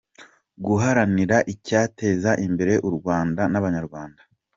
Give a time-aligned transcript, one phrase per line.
[0.65, 4.21] •Guharanira icyateza imbere u Rwanda n’Abanyarwanda.